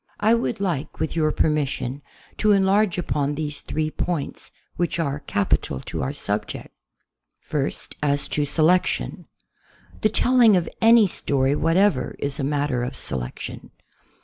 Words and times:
1 0.21 0.41
would 0.41 0.59
like, 0.59 0.99
with 0.99 1.15
your 1.15 1.31
permission, 1.31 2.01
to 2.35 2.53
enlarge 2.53 2.97
upon 2.97 3.35
these 3.35 3.61
three 3.61 3.91
points 3.91 4.49
which 4.75 4.97
are 4.97 5.19
capital 5.19 5.79
to 5.79 6.01
our 6.01 6.11
subject. 6.11 6.73
First, 7.39 7.95
as 8.01 8.27
to 8.29 8.43
selection. 8.43 9.27
The 10.01 10.09
telling 10.09 10.57
of 10.57 10.67
any 10.81 11.05
story 11.05 11.53
what 11.53 11.77
ever 11.77 12.15
is 12.17 12.39
a 12.39 12.43
matter 12.43 12.81
of 12.81 12.97
selection. 12.97 13.69